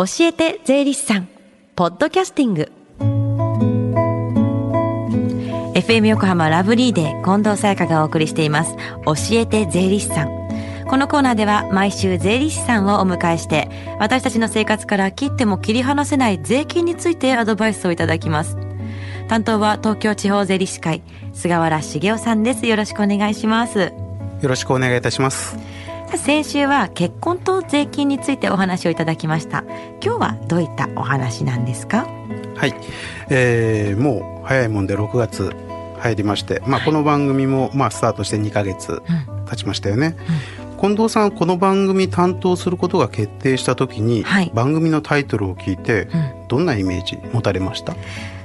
[0.00, 1.28] 教えて税理士さん。
[1.76, 2.72] ポッドキャスティング。
[5.74, 8.74] FM 横浜ラブリーデー近藤沙耶香がお送りしています。
[9.04, 10.28] 教えて税理士さん。
[10.88, 13.68] このコーナーでは毎週税理士さんをお迎えして
[13.98, 18.56] 私たちの生活から切っても切り離せない税金についてアドバイスをいただきます。
[19.28, 21.02] 担当は東京地方税理士会
[21.34, 23.92] 菅原茂雄さんですよろしくお願いします。
[24.40, 25.58] よろしくお願いいたします。
[26.16, 29.64] 先週は結婚と税金についてお話をいただきました。
[30.02, 32.06] 今日はどういったお話なんですか？
[32.56, 32.74] はい、
[33.30, 35.52] えー、もう早いもんで6月
[35.98, 39.02] 入りまして、まあ、この番組もまあスタートして2か月
[39.48, 40.16] 経ちましたよね、
[40.60, 40.72] うん。
[40.72, 46.08] うん、近藤さんこの番組担当することが決定した時に、はい、番組のタイトルを聞いて、
[46.50, 47.94] どんなイメージ持たれました、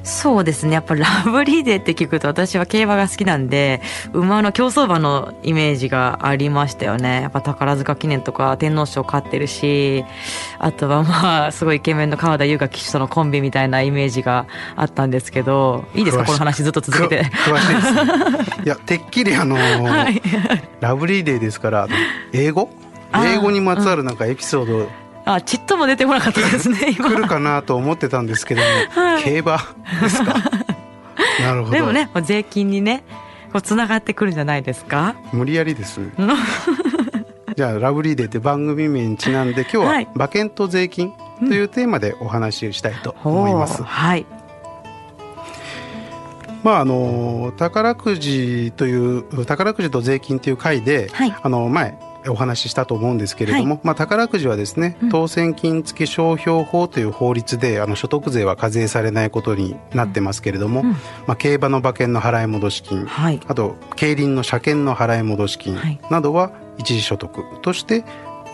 [0.03, 0.73] そうですね。
[0.73, 3.81] やっぱラブリーデーって聞くと私は競馬が好きなんで
[4.13, 7.21] 馬の競走馬のイメージがありましたよね。
[7.23, 10.05] やっぱ宝塚記念とか天皇賞勝ってるし
[10.59, 14.45] あとはまあすごいイケメンの川田優雅騎手とのコンビみたいなイメージが
[14.75, 16.25] あったんですけどいいですか？
[16.25, 17.23] この話ずっと続けて。
[17.23, 20.21] 詳しいです、いやてっきりあのーはい、
[20.79, 21.87] ラブリーデーですから
[22.31, 22.69] 英語？
[23.13, 24.89] 英語にまつわるなんかエピソード
[25.25, 27.09] あちっとも出てこなかったですね 今。
[27.09, 28.67] 来るかなと思ってたんですけども、
[29.01, 29.57] はい、競馬
[30.01, 30.33] ですか？
[31.41, 31.71] なるほど。
[31.71, 33.03] でもね税金にね
[33.51, 35.15] こうつながってくるんじゃないですか？
[35.33, 35.99] 無理やりです。
[37.55, 44.25] じゃあラブリーデーって番組名にちなんで今日は馬券と税金というテーマでお話をしたいと思います、うん、はい。
[46.63, 51.97] まああの宝くじという宝くじと税金という回で、はい、あの前
[52.29, 60.97] お話ししたと思うんですけれども、はい、まあ、宝くじはですね、当選金付商標法という法律であの所得税は課税されないことになってますけれども、うん、ま
[61.33, 68.03] あ、競馬の馬券の払い戻し金、はい、あと競輪の車検の払い戻し金などは一時所得として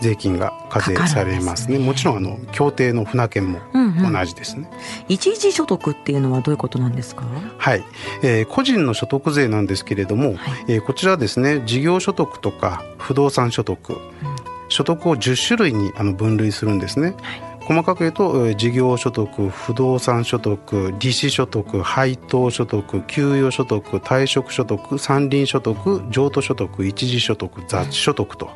[0.02, 7.24] 税金が課税されますね、ね、もちろんあの協定の船券も同じですね、うんうん、一時所得っていうのはどういうことなんですか？
[7.56, 7.84] はい、
[8.22, 13.98] えー、個人の所得税なんですけれども、はい、えー、こちらですね事業所得とか不動産所得、うん、
[14.68, 25.74] 所得を10種類にあの分類するんですね、はい細かく言うと事業所得不動産所得利子所得配当所得給与所得退職所得山林所得
[26.10, 28.50] 譲渡所得一時所得雑所得と、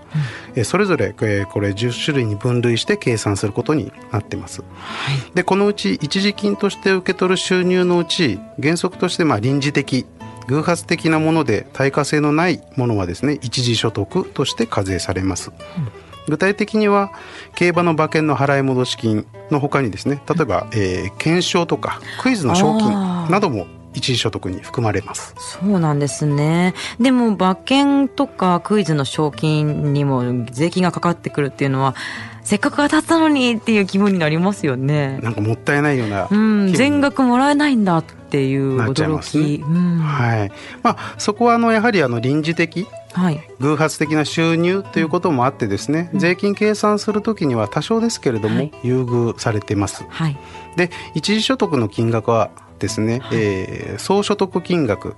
[0.56, 4.62] うん、それぞれこれ10種類に分類して計算することになってます。
[4.62, 4.67] は
[5.12, 10.06] い、でこのうち一時金として受け取る収入のうち原則としてまあ臨時的
[10.49, 15.50] 偶発的なもので対価性のないものはですね一時所得として課税されます。
[15.78, 17.12] うん具体的には
[17.54, 22.91] 競馬の馬券の払い戻し金のほかにですね例えば、えー、検証とかクイズの賞金
[23.31, 23.66] なども
[23.97, 25.34] 一時所得に含まれます。
[25.38, 26.75] そうなんですね。
[27.00, 31.94] でも馬券とかクイズの賞金にも税金がかかってくるっていうのは
[32.43, 35.19] せっかく当たったのにっていう気分になりますよね。
[35.22, 39.64] なんかもったいないような、うん、全額もらえないんだっていう驚き、ね。
[39.66, 40.53] うん、はい。
[40.82, 50.04] まあそこはあのやはりあの臨時的はい、偶発的な収入ということもあってですね、うん、税金計算するときには多少ですけれども、優遇されています。
[50.09, 50.38] はい、
[50.77, 55.16] で一時所得の金額はですね、はい、えー、総所得金額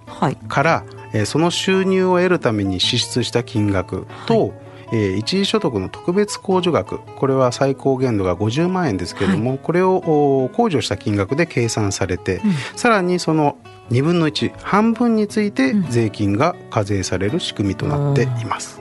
[0.48, 4.52] から、はい、えー、その収入を得るために支出した金額と、はい。
[4.90, 13.58] えー、一時所得の特別控除額これは最高限度が50万円ですけれども、はい、これを控除した金額で計算されて、うん、さらにその
[13.90, 18.80] 2分の1半分について税金が課税される仕組みとなっています。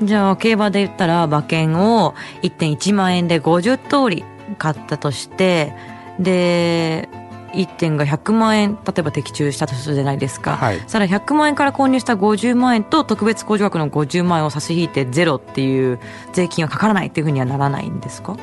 [0.00, 4.24] うん、じゃあ競馬で言ったら馬券を1.1万円で50通り
[4.58, 5.72] 買ったとして
[6.18, 7.08] で
[7.52, 15.98] 1点が100万円例えば的中したとするじゃないですか、はい、それら100万円から購入した50万円と特別控除額の50万円を差し引いてゼロっていう
[16.32, 18.36] 税金はかからないっていうふうにはならないんですか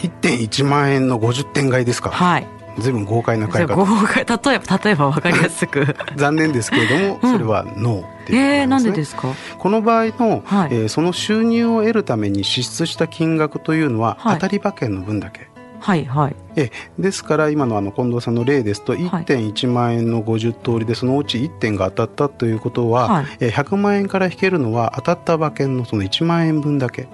[0.00, 2.10] ？1.1万円の50点買いですか？
[2.10, 2.46] はい
[2.78, 5.86] ずいぶん豪快な買い方豪快例えば例えば分かりやすく。
[6.16, 9.28] 残念ですけれども、それはノーっていう、ね、えー、なんでですか？
[9.58, 15.52] この場合の、はい、えー、その収入を得るために支出した金額というのは、はい、当たり馬券の分だけ。
[15.82, 27.08] はいはい、えですから今のあの近藤さんの例ですと1.1万円の50通りでそのうち1点が当たったということは、はい、え100万円から引けるのは当たった馬券のその1万円分だけ。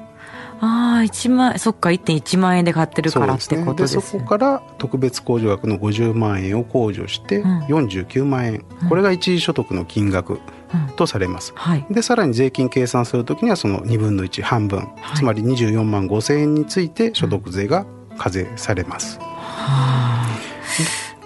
[0.60, 4.02] ああ1万そっか1.1万円で買ってるからってことですね。
[4.02, 10.40] そこから特別控除額の50万円を控除して49万円、うん、これが一時所得の金額
[10.96, 17.86] とされます、うんはい、でさらに税金計算するときにはその2分の1半分、はい、つまり24万5千円について所得税が
[18.18, 19.20] 課税されます。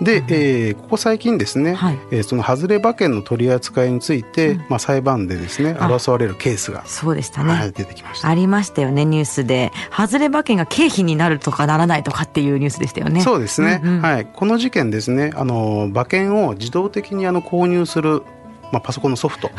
[0.04, 1.98] で、えーここ最近ですね、はい。
[2.10, 5.88] えーその外れ馬券の取り扱いについて、まあ、裁判でですねあ。
[5.88, 7.52] 争われるケースが、そうでしたね。
[7.52, 8.28] はい、出てきました。
[8.28, 9.72] ありましたよねニュースで。
[9.96, 13.20] 外れ馬券が経費になるとかならないとかっていうニュースでしたよね。
[13.20, 14.02] そうですね、うんうん。
[14.02, 18.22] はい、この事件ですねあの馬券を自動的にあの購入する、
[18.72, 19.50] まあ、パソコンのソフト、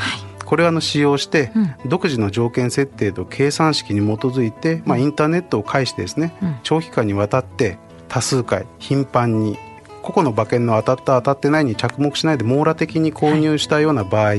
[0.45, 1.75] これをあの使用して、うん。
[1.85, 6.55] 独自の条件設定と計算式に基づいて、まあ、インターネットを介してですね、うん。
[6.63, 9.57] 長期間にわたって多数回頻繁に
[10.03, 14.33] 個々の馬券の当たった当たってないに着目しないで網羅的に購入したような場合、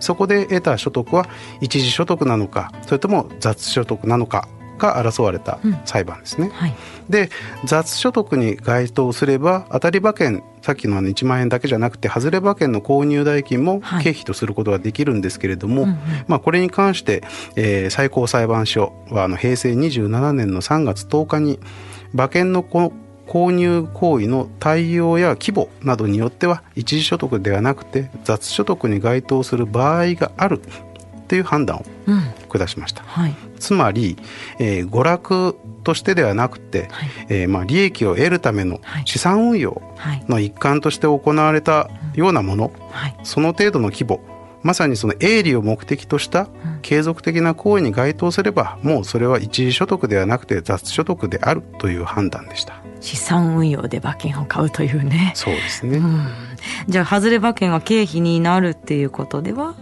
[0.00, 1.26] そこで得た所得は
[1.60, 4.48] 一時所得なのかそれとも雑所得なのか
[4.78, 6.50] が争われたうん裁判ですね。
[6.52, 6.74] はい。
[7.08, 7.30] で
[7.64, 17.22] 雑所得に該当すれば当たり馬券さっきのあの1万円だけじゃなくて外れ馬券の購入代金もはい経費とすることができるんですけれども、うんうんまあ、これに関して、
[17.54, 21.58] えー最高裁判所はあの平成27年の3月10日に
[22.12, 22.92] 馬券のこ
[23.26, 30.60] 購入行為の対応や規模などによっては一時所得ではなくて雑所得に該当する場合がある
[31.28, 32.22] という判断をうん。
[32.48, 33.02] 下しました。
[33.02, 33.34] はい。
[33.58, 34.16] つまり、
[34.60, 37.08] えー娯楽としてではなくて、はい。
[37.28, 40.24] えーまあ、利益を得るためのはい資産運用はい。
[40.28, 43.16] の一環として行われたようなもの、はい。
[43.24, 44.20] その程度の規模
[44.62, 46.48] まさにその営利を目的としたうん
[46.82, 55.32] 継続的な行為に該当すればもうそれは一時所得ではなくて雑所得であるという判断でした資産運用で馬券を買うというね。
[55.34, 56.26] そうですね、うん。
[56.88, 59.74] じゃあ外れ馬券が経費になるっていうことでは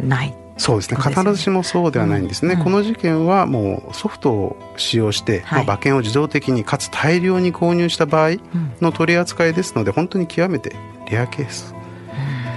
[0.00, 0.34] ない。
[0.58, 8.40] そうですねね必ずしもそうではないんですね、うんこの事件はもうソフトを使用して、はいまあ、馬券を自動的にかつ大量に購入した場合うん。
[8.80, 10.74] の取り扱いですので本当に極めて
[11.10, 11.74] レアケース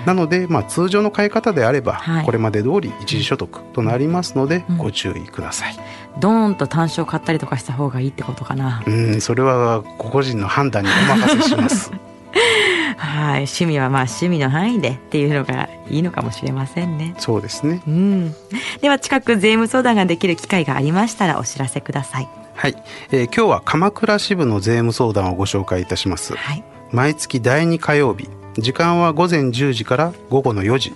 [0.06, 5.76] なので、まあ、通常の買い方であれば、はいこれまで通り一時所得となりますので、うんご注意ください。
[6.20, 8.84] ドーンと単勝買ったりとかした方がいいってことかな。
[8.86, 11.92] うん、それは個々人の判断にお任せします。
[12.98, 13.44] はい。
[13.44, 17.16] 趣味はまあ趣味の範囲でっていうのがいいのかもしれませんね。
[17.18, 17.82] そうですね。
[17.88, 18.36] うん。
[18.82, 22.30] では近く税務相談ができる機会がありましたらお知らせください。
[22.56, 22.76] はい、
[23.12, 26.36] えー今日は鎌倉支部の税務相談をご紹介いたします。
[26.36, 26.64] はい。
[26.92, 28.28] 毎月第2火曜日、
[28.58, 30.94] 時間は午前10時から午後の4時。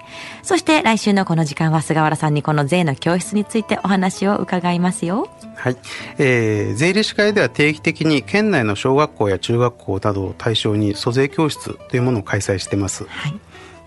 [0.42, 5.28] そして来週のこの時間は菅原さんにこの税の教室についてお話を伺いますよ。
[5.56, 5.76] はい、
[6.18, 13.04] えー税理士会では定期的に県内の小学校や中学校などを対象に租税教室というものを開催しています。
[13.04, 13.38] はい。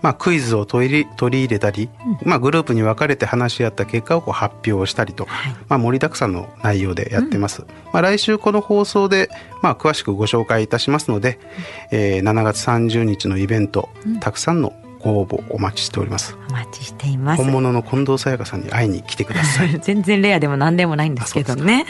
[0.02, 1.88] まあ、クイズを取り取り入れたり、
[2.24, 5.54] まあ、グループに分かれて話し合った結果をこう発表したりと、はい。
[5.68, 9.30] まあ、盛りだくさんの内容でやってます、まあ、来週この放送で、
[9.62, 11.38] まあ、詳しくご紹介いたしますので、
[11.90, 13.88] えー7月30日のイベント、
[14.20, 14.72] たくさんの
[15.02, 17.42] ご応募お待ちしておりますお待ちしています。
[17.42, 21.86] 本物の近藤沙耶香さんに会いに来てください 全然レアでも何でもないんですけどね。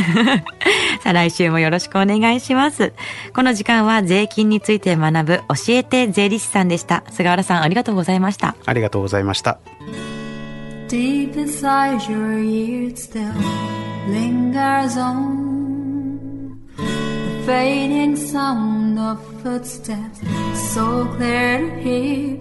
[1.02, 2.92] さあ来週もよろしくお願いします。
[3.34, 7.02] この時間は税金について学ぶ教えて税理士さんでした。
[7.10, 8.54] 菅原さんありがとうございました。
[8.64, 9.58] ありがとうございました
[10.88, 13.32] Deep inside your ears still
[14.08, 20.20] lingers on the fading sound of footsteps,
[20.74, 22.40] so clear to hear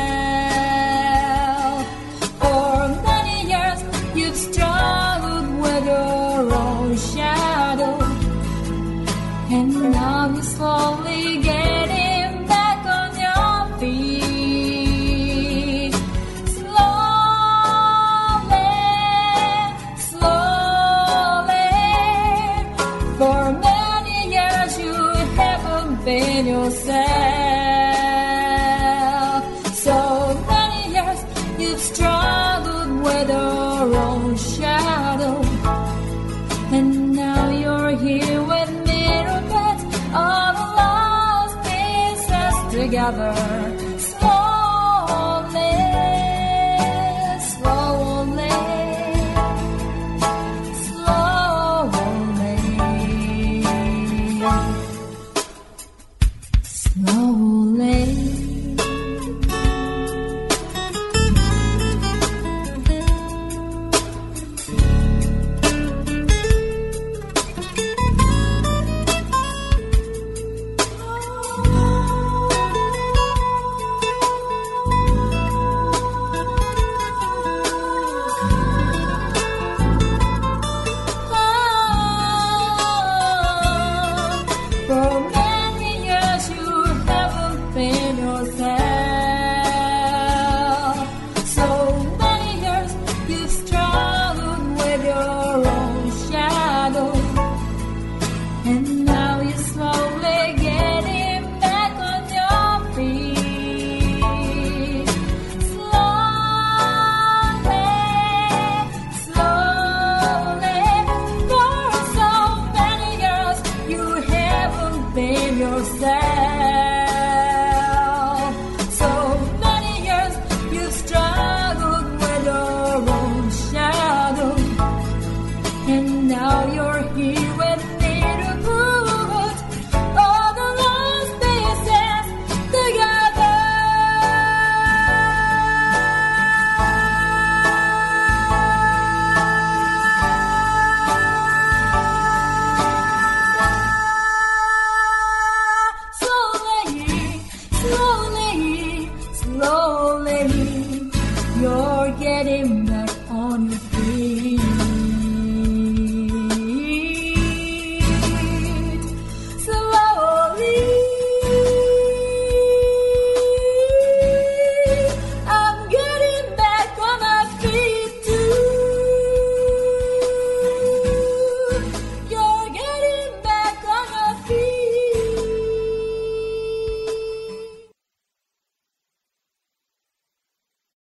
[42.91, 43.90] Together.